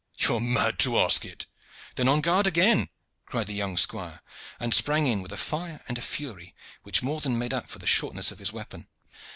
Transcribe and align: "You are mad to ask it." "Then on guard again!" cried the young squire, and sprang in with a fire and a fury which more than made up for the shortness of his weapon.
"You 0.17 0.37
are 0.37 0.39
mad 0.41 0.79
to 0.79 0.97
ask 0.99 1.25
it." 1.25 1.45
"Then 1.95 2.07
on 2.07 2.21
guard 2.21 2.47
again!" 2.47 2.89
cried 3.27 3.45
the 3.45 3.53
young 3.53 3.77
squire, 3.77 4.23
and 4.59 4.73
sprang 4.73 5.05
in 5.05 5.21
with 5.21 5.31
a 5.31 5.37
fire 5.37 5.83
and 5.87 5.95
a 5.95 6.01
fury 6.01 6.55
which 6.81 7.03
more 7.03 7.21
than 7.21 7.37
made 7.37 7.53
up 7.53 7.69
for 7.69 7.77
the 7.77 7.85
shortness 7.85 8.31
of 8.31 8.39
his 8.39 8.51
weapon. 8.51 8.87